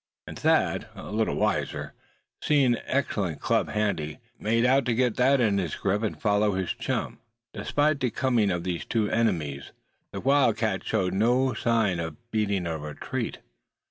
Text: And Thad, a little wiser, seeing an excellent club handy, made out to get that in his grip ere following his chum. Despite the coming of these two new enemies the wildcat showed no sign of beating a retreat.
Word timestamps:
And 0.25 0.39
Thad, 0.39 0.87
a 0.95 1.11
little 1.11 1.35
wiser, 1.35 1.93
seeing 2.41 2.73
an 2.73 2.81
excellent 2.87 3.39
club 3.39 3.69
handy, 3.69 4.17
made 4.39 4.65
out 4.65 4.83
to 4.85 4.95
get 4.95 5.15
that 5.17 5.39
in 5.39 5.59
his 5.59 5.75
grip 5.75 6.01
ere 6.01 6.09
following 6.15 6.59
his 6.61 6.73
chum. 6.73 7.19
Despite 7.53 7.99
the 7.99 8.09
coming 8.09 8.49
of 8.49 8.63
these 8.63 8.83
two 8.83 9.05
new 9.05 9.11
enemies 9.11 9.73
the 10.11 10.19
wildcat 10.19 10.83
showed 10.83 11.13
no 11.13 11.53
sign 11.53 11.99
of 11.99 12.31
beating 12.31 12.65
a 12.65 12.79
retreat. 12.79 13.41